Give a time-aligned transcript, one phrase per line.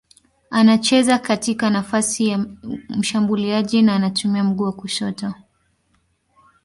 [0.51, 2.45] Anacheza katika nafasi ya
[2.89, 5.33] mshambuliaji na anatumia mguu wa kushoto.